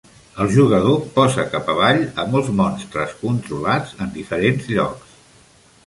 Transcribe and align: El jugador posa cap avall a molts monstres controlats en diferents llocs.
El 0.43 0.47
jugador 0.53 1.03
posa 1.17 1.45
cap 1.51 1.69
avall 1.75 2.01
a 2.23 2.27
molts 2.31 2.51
monstres 2.63 3.15
controlats 3.23 3.97
en 4.07 4.13
diferents 4.21 4.73
llocs. 4.77 5.19